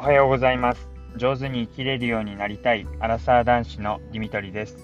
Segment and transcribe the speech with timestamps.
[0.00, 0.88] おはようございます。
[1.16, 4.78] 上手に生きれるようになりたいアラサー男子のディミトリです。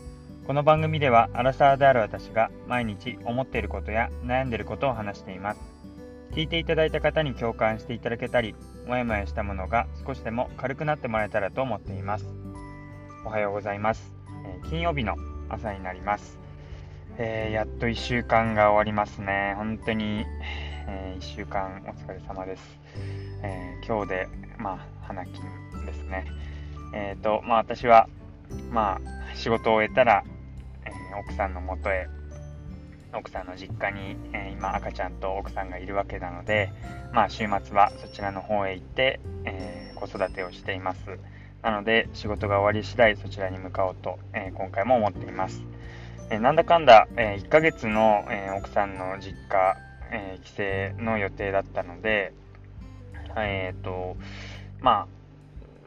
[0.47, 5.61] この番組ではアラサーである私が毎日思っていることや悩んでいることを話しています。
[6.33, 8.55] 聞いていただいた方に共感していただけたり、
[8.87, 12.27] もやもやしたものが少しでも軽くなってもらえたらと思っています。
[13.25, 14.13] おはようございます。
[14.45, 15.17] えー、金曜日の
[15.49, 16.39] 朝になります。
[17.17, 19.55] えー、やっと1週間が終わりますね。
[19.57, 20.27] 本当に、
[20.87, 22.79] えー、1週間お疲れ様です。
[23.43, 25.35] えー、今日で、まあ、花金
[25.85, 26.27] ですね。
[26.93, 28.09] えっ、ー、と、まあ、私は、
[28.71, 30.25] まあ、仕事を終えたら、
[30.85, 32.09] えー、奥さんのもとへ、
[33.15, 36.71] 奥さんの実家に、え今赤ちゃんと奥さんがいるわけなので、
[37.13, 41.19] まあ、週末はそちらの方へ行って、え子育てをしています。
[41.63, 45.63] なので、仕事が終わり次第そちらに向かおうと、え今回も思っています。
[46.31, 49.77] えなんだかんだ、え1ヶ月の、え奥さんの実家、
[50.11, 52.33] え帰省の予定だったので、
[53.37, 54.17] えっ、ー、と、
[54.81, 55.07] まあ、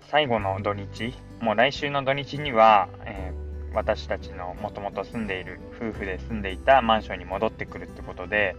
[0.10, 8.56] 最後の土日、もう来週の土日には、えー、私たちのもともと住んでいる、夫婦で住んでいたマンションに戻ってくるってことで、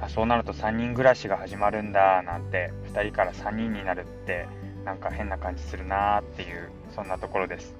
[0.00, 4.46] あそうなると3人暮らしが始まるんだなんて、2人から3人になるって、
[4.84, 7.74] なんか変な感じするなーっていう、そんなところです。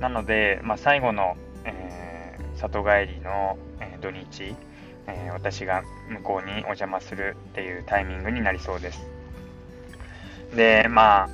[0.00, 4.54] なので、まあ、最後の、えー、里帰りの、えー、土日、
[5.06, 9.15] え、私が向こうにお邪魔するっていうタイミングになりそうです。
[10.54, 11.28] で、まあ、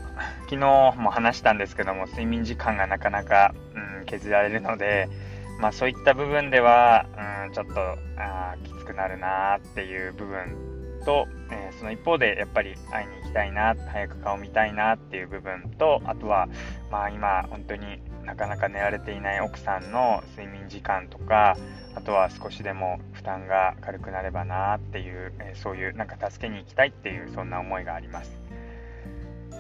[0.49, 3.55] 昨日も話したんですけども、睡眠時間がなかなか、
[3.99, 5.09] うん、削られるので、
[5.61, 7.07] まあそういった部分では、
[7.47, 7.81] うん、ちょっと
[8.17, 16.49] あきつくなるなっていう部分と、えー、その一方でやっぱり会いに行きたいな、早く顔見たいなっていう部分と、あとは、
[16.91, 21.57] まあ今本当になかなか寝られていない奥さんの睡眠時間とか、
[21.95, 28.42] あとは少しでも負担が軽くなればなっていう、えー、そういうなんか助けに行きたいっていうそんな思いがあります。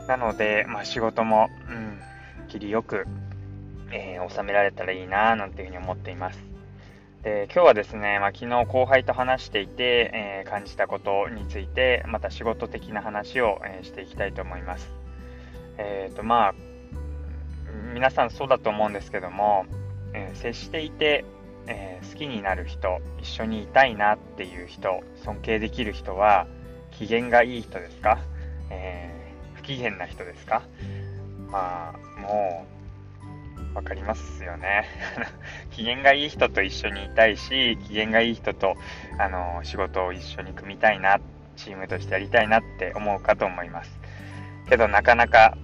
[0.08, 2.00] なので、まあ、仕事も、うん、
[2.48, 3.06] 切りよく、
[3.92, 6.52] えー、収められたらいいななんていうふうに思っています。
[7.22, 14.92] で今日はですね、まあ、昨日後輩と話していて、えー、感じたことについて、また仕事的な話を、えー、していきたいと思います。
[15.78, 16.54] えっ、と、まあ、
[17.94, 19.66] 皆さんそうだと思うんですけども、
[20.14, 21.24] え接していて、
[21.66, 26.46] え好きになる人、一緒にいたいなっていう人、尊敬できる人は、
[26.90, 28.18] 機嫌がいい人ですか、
[28.70, 29.21] え
[29.62, 30.62] 不機嫌な人ですか？
[31.50, 32.66] まあ、も
[33.72, 34.84] う、わかりますよね。
[35.70, 38.74] 機嫌がいい人と一緒にいたいし、機嫌がいい人と、
[39.18, 41.20] あの、仕事を一緒に組みたいな、
[41.56, 43.98] チームとしてやりたいなって思うかと思います。
[44.68, 45.56] けど、なかなか、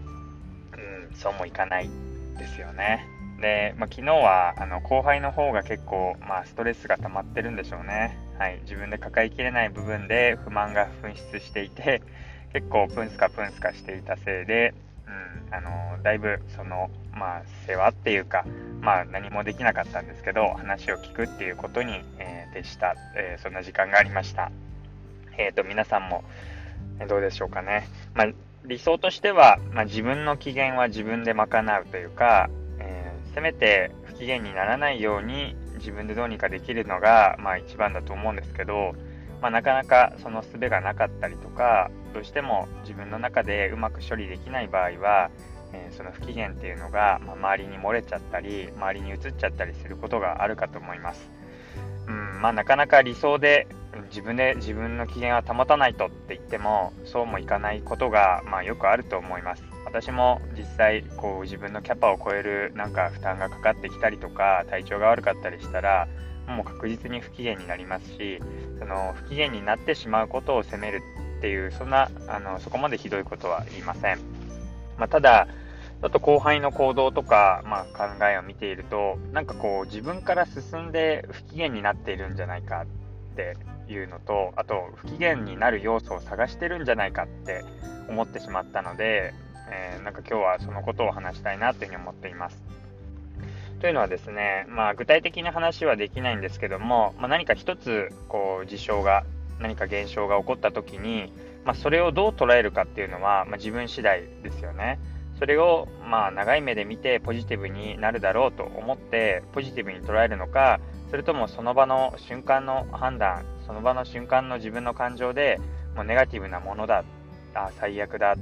[0.77, 1.91] うん、そうもいかない
[2.39, 3.05] ですよね。
[3.41, 8.17] で、まあ、昨日はあの後輩の方が結構、まあ、ストレスが溜まってるんでしょうね。
[8.39, 12.03] はい、自分で抱えきれない部分で不満が噴出していて、
[12.53, 14.75] 結構プンスカプンスカしていたせいで、
[15.07, 18.45] うん、あのだいぶその、まあ、世話っていうか、
[18.81, 24.51] まあ、何もできなかったんですけど話を聞くっていうことに、えー、徹した、えー、そんな時間がありました。
[25.39, 26.25] えーと、皆さんも
[27.09, 27.89] どうでしょうかね。
[28.15, 28.29] まあ、
[28.65, 38.95] 理想としては、まあ、自分の機嫌は自分で賄うというか、えー、せめて不機嫌にならないように自分でどうにかできるのが、まあ、一番だと思うんですけど、
[39.41, 45.31] まあ、なかなかその術がなかったりとかどうしても自分の中でうまく処理できない場合は、
[45.73, 51.31] えー、その不機嫌っていうのが、ま、周りに漏れちゃったり周りに移っちゃったりすることがあるかと思います。
[52.07, 53.67] うんまあ、なかなか理想で
[54.09, 59.63] 自分で自分の機嫌は保たないとって言ってもそうもいかないことが、まあ、よくあると思います。
[59.85, 66.09] 私も実際こう自分のキャパを超えるなんか負担がかかってきたりとか体調が悪かったりしたら
[66.49, 68.41] もう確実に不機嫌になりますし
[68.79, 71.03] その不機嫌になってしまうことを責める
[71.39, 74.19] っていうそんなあのそこまでひどいことは言いません、
[74.97, 75.47] まあ、ただ
[76.01, 82.83] ちょっと後輩の行動とか、まあ、考えを見ているとなんかこう自分から進んで不機嫌になっているんじゃないか
[83.33, 83.57] って
[83.89, 87.65] いうのとあと不機嫌になる要素を探してるんじゃないかって
[88.09, 89.35] 思ってしまったので、
[89.71, 92.63] えー、なんか今日はそのことを話したいなというふうに思っています。
[93.81, 99.25] というのはですね、まあ、具体的な話はできないんですけども、まあ、何か一つこう事象が
[99.61, 101.33] 何か現象が起こった時に、
[101.65, 104.99] まあ、それをどう捉えるかっていうのは、ま自分次第ですよね。
[105.39, 110.81] それをまあ長い目で見てポジティブになるだろうと思ってポジティブに捉えるのか
[111.11, 115.61] それともその場の瞬間の判断その場の瞬間の自分の感情で
[115.95, 117.05] もうネガティブなものだ
[117.55, 118.35] あ最悪だ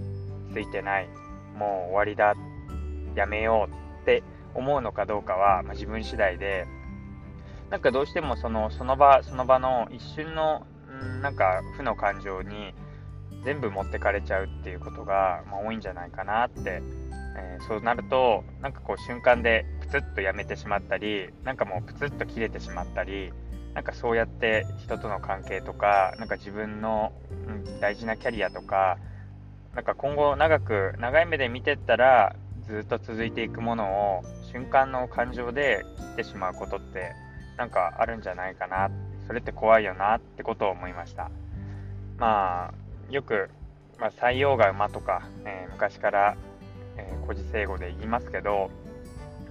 [0.53, 1.09] ついてない
[1.59, 2.35] もう終わりだ
[3.15, 4.23] やめようって
[4.57, 6.67] 思うのかどうかは、まあ、自分次第で、
[7.71, 10.67] なんかどうしてもそのその場その場の一瞬の、
[11.21, 12.75] なんか負の感情に、
[13.47, 16.83] 全部持ってかれちゃうっていうことが、まあ、多いんじゃないかなって、
[17.39, 23.33] えー、そうなるとなんかこう瞬間でプツッとやめてしまったりなんかもうプツッと切れてしまったり
[23.75, 27.13] なんかそうやって人との関係とかなんか自分の、
[27.47, 28.99] うん、大事なキャリアとか
[29.75, 32.35] なんか今後長く長い目で見てったら
[32.69, 34.23] ずっと続いていくものを
[34.53, 37.13] 瞬間の感情で切ってしまうことって
[37.57, 38.91] なんかあるんじゃないかな
[39.27, 41.31] それって怖いよなってことを思いました。
[42.19, 43.51] まあよく、
[43.99, 46.37] まあ、採用が馬とか、えー、昔から、
[46.97, 48.71] えー、古事成語で言いますけど、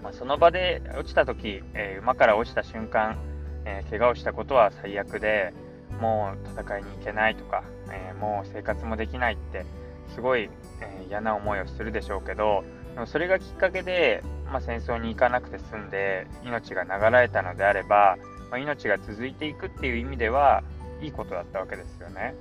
[0.04, 3.18] まあ、その場で落ちた時、えー、馬から落ちた瞬間、
[3.66, 5.54] えー、怪我をしたことは最悪で
[6.00, 9.66] もう戦いに行けないとか、えもう生活もできないって
[10.14, 10.50] すごい、
[10.82, 12.66] え嫌な思いをするでしょうけど
[13.06, 18.18] それがきっかけで、まあ、戦争に行かなくて済んで命が流れたのであれば、
[18.50, 20.64] まあ、命が続いていくっていう意味では
[21.02, 22.36] いいことだったわけですよね。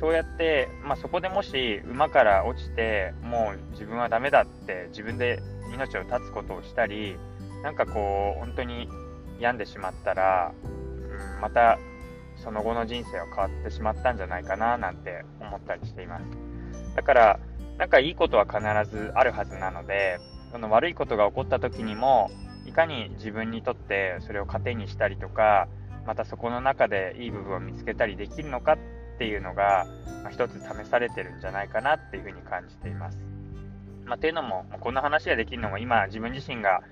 [0.00, 5.42] そうやって、まあ、そこでもし馬から落ちてもう自分はダメだって自分で
[5.74, 7.18] 命を絶つことをしたり
[7.62, 8.88] なんかこう本当に
[9.38, 11.78] 病んでしまったら、うん、また
[12.42, 16.24] その後の人生は変わってしまったんじゃないかななんて思ったりしています
[16.96, 17.40] だから
[17.78, 18.60] なんかいいことは必
[18.90, 20.18] ずあるはずなので
[20.52, 22.30] その悪いことが起こった時にも
[22.66, 25.68] いかに自分にとってそれを糧にしたりとか
[26.06, 28.78] またそこの中でいい部分を見つけたりできるのかっ
[29.18, 29.86] ていうのが、
[30.22, 33.18] まあ、一つ試されてるんじゃないかなっていうふうに感じています。
[34.04, 36.82] まあ、ていうのも、こんな話ができるのも今自分自身が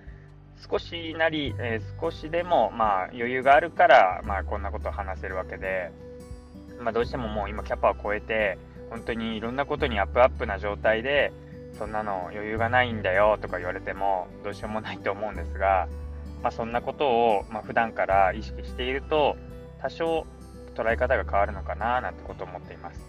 [0.71, 5.91] 少しなり、えー、少しでもまあ余裕があるから、まあ、こんなことを話せるわけで、
[6.81, 8.59] まあ、どうしてももう今キャパを超えて
[8.93, 11.33] 本当にいろんなことにアップアップな状態で
[11.79, 15.89] そんなの余裕がないんだよとか言われてもどうしようもないと思うんですが、
[16.43, 19.37] まあ、そんなことを、まあ、普段から意識していると
[19.81, 20.27] 多少
[20.75, 23.01] 捉え方が変わるのかななんてことを思っています。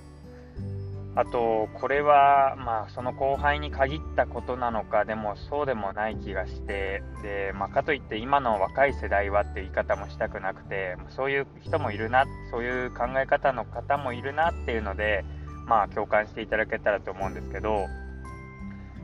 [1.16, 15.24] あと、これは、まあ、その後輩に限ったことなのか、でもそうでもない気がして、で、まあ、かといって今の若い世代はっていう言い方もしたくなくて、そういう人もいるな、そういう考え方の方もいるなっていうので、
[15.66, 17.88] まあ、共感していただけたらと思うんですけど、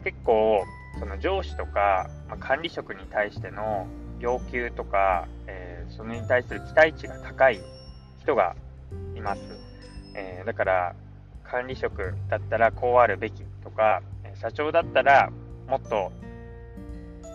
[0.03, 0.63] 結構、
[0.99, 3.87] その上司とか、まあ、管理職に対しての
[4.19, 7.59] 要求とか、えー、それに対する期待値が高い
[8.21, 8.55] 人が
[9.15, 9.41] います。
[10.15, 10.95] えー、だから
[11.43, 14.01] 管理職だったらこうあるべきとか
[14.35, 15.31] 社長だったら
[15.67, 16.11] もっと、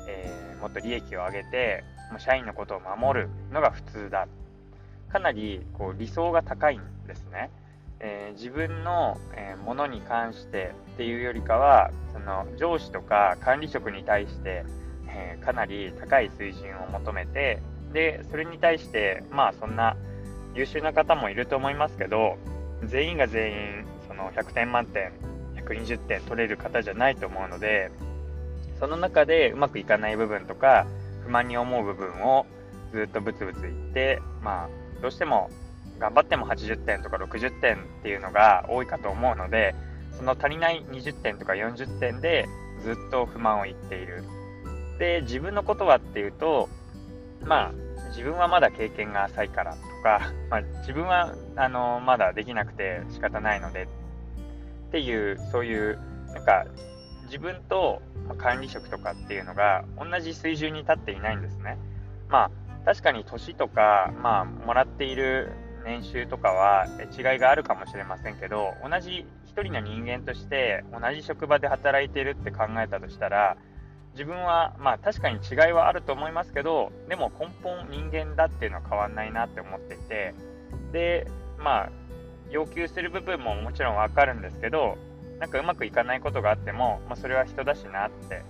[0.09, 1.85] えー、もっと利益を上げて
[2.19, 4.29] 社員のことを守るのが普通だ
[5.11, 7.51] かなりこう理想が高いんですね、
[8.01, 14.65] えー、自分の、えものに関してっていうよりかはその上司とか管理職に対して、
[15.09, 17.61] えかなり高い水準を求めて
[17.93, 19.97] でそれに対してまあそんな
[20.55, 22.37] 優秀な方もいると思いますけど
[22.85, 25.13] 全員が全員その100点満点
[25.57, 27.91] 120点取れる方じゃないと思うので
[28.79, 30.87] その中でうまくいかない部分とか
[31.25, 32.47] 不満に思う部分を
[32.93, 34.69] ずっとブツブツ言ってまあ
[35.01, 35.51] どうしても
[35.99, 39.75] 頑張っても80点とか60点っていうのが多いかと思うので
[40.17, 42.47] その足りない20点とか40点で
[42.83, 44.25] ずっと不満を言っている
[44.99, 46.69] で自分のことはっていうと
[47.43, 47.73] まあ
[48.09, 53.89] 自分はまだ経験が浅いからとか、まあ、自分はあのまだできなくて仕方ないので
[54.89, 55.99] っていうそういう
[56.33, 56.65] なんか
[57.25, 58.01] 自分と
[58.39, 61.79] 管理職とかっていうのが同じ水準に立っていないんですね。
[62.29, 62.51] まあ
[62.85, 65.51] 確かに年とか、まあ、もらっている
[65.85, 66.87] 年収とかは
[67.17, 73.57] 違いがあるかもしれませんけど同じ一人の人間として同じ職場で働いているって考えたとしたら
[74.15, 80.35] 自分は、まあ確かに違いはあると思いますけど、でも根本人間だっていうのは変わんないなって思っていて、
[80.93, 81.27] で、
[81.59, 81.91] まあ、
[82.51, 84.97] 要求する部分ももちろんわかるんですけど、
[85.41, 88.43] なんかうまくいかないことがあっても、まあ、それは人だしなって。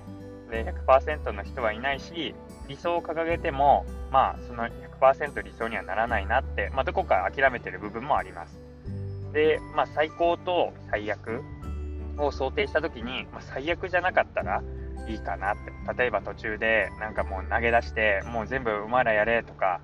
[0.50, 2.34] で、100%の人はいないし、
[2.68, 4.64] 理想を掲げても、まあ、その
[5.00, 8.58] 100%理想にはならないなって、まあ、どこか諦めてる部分もあります。
[9.32, 11.42] で、まあ、最高と最悪
[12.18, 14.62] を想定したときに、まあ、最悪じゃなかったら、
[15.08, 15.72] いいかなって。
[15.98, 19.80] 例えば途中でなんかもう投げ出して、もう全部お前らやれとか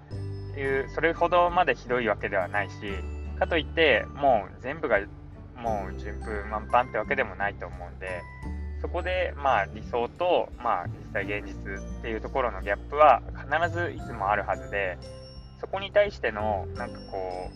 [0.57, 2.75] いう、それほどまでひどいわけではないし、
[3.39, 5.01] かといって、もう全部が
[5.57, 8.23] もう順風満帆ってわけでもないと思うんで、
[8.81, 14.99] そこでまあ理想とまあ実際現実っていうところのギャップは必ずいつもあるはずで、
[15.61, 17.51] そこに対してのなんかこ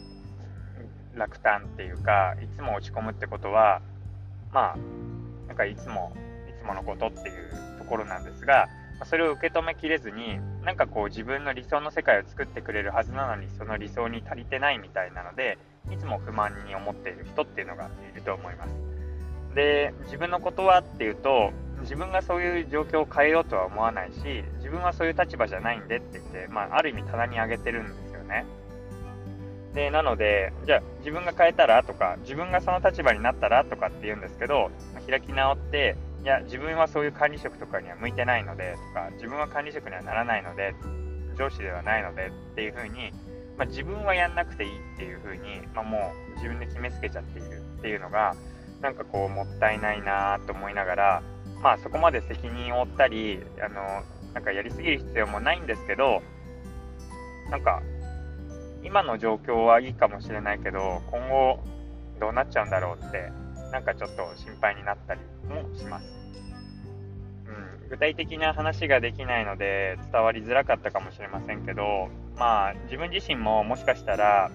[1.14, 3.80] う落胆っていうか、いつも落ち込むってことは、
[4.52, 4.76] まあ、
[5.46, 6.12] なんかいつも
[6.48, 8.68] いつものことっていうところなんですが、
[9.04, 15.58] それを受け止めきれずに、なんかこう自分の理想の世界を作ってくれるはずなのに、その理想に足りてないみたいなので、
[15.92, 18.93] いつも不満に思っている人っていうのがいると思います。
[19.54, 28.46] で、自分のことはっていうと、自分がそういう状況を変えようとは思わないし、自分はそういう立場じゃないんでって言って、まあ、ある意味棚に上げてるんですよね。
[29.74, 34.70] で、なので、じゃあ自分が変えたらとか、自分がその立場になったらとかって言うんですけど、
[35.08, 40.74] 開き直って、いや、自分はそういう管理職とかには向いてないのでとか、自分は管理職にはならないので、
[41.36, 43.12] 上司ではないのでっていうふうに、
[43.58, 48.34] まあ、自分はやんなくていいっていうふうに、まあ、もう自分で決めつけちゃっているっていうのが、
[48.84, 51.22] なんかこう、もったいないなと思いながら、
[51.62, 54.02] まあそこまで責任を負ったり、あの、
[54.34, 56.22] なんかやりすぎる必要もないんですけど、
[57.50, 57.82] なんか、
[58.82, 61.60] 今の状況はいいかもしれないけど、今後
[62.20, 63.32] どうなっちゃうんだろうって、
[63.72, 66.06] なんかちょっと心配になったりもします。
[67.46, 74.50] うん、具体的な話ができないので伝わりづらかったかもしれませんけど、まあ自分自身ももしかしたら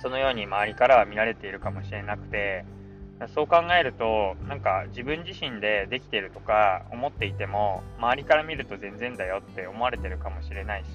[0.00, 2.64] そのように周りからは見られているかもしれなくて、
[3.26, 10.88] そう考えると、なんか自分自身でできてるとか思っていても、周りから見ると全然だよって思われてるかもしれないし、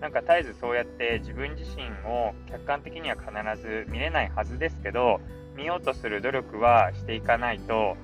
[0.00, 5.20] なんか絶えずそうやって自分自身を客観的には必ず見れないはずですけど、
[5.56, 7.96] 見ようとする努力はしていかないと、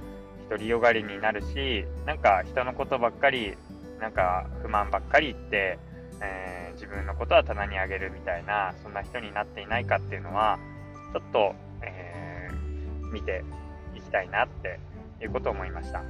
[0.49, 3.55] 独りよがりになるし、なんか人のことばっかり、
[4.01, 5.79] なんか不満ばっかり言って、
[6.23, 10.59] えー、自分のことは棚に上げるみたいな、そんな人になっていないかっていうのは、
[11.13, 11.55] ちょっと、
[13.13, 13.45] 見て
[13.95, 14.81] いきたいなって
[15.21, 16.03] いうことを思いました。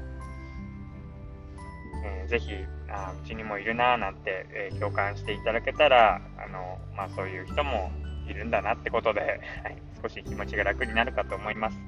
[2.04, 2.50] えー、ぜひ
[2.88, 7.90] あうちにもいるなーなんて、えー、共感していただけたらあの、まあ、そういう人も
[8.28, 9.20] いるんだなってことで、
[9.62, 11.78] はい、少し気持ちが楽になるかと思います。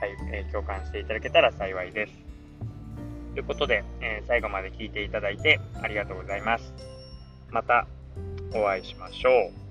[0.00, 2.12] はい、えー、共感していただけたら幸いです。
[3.34, 6.72] ということで、え最後まで聞いていただいてありがとうございます。
[7.50, 7.86] また
[8.54, 9.67] お会いしましょう。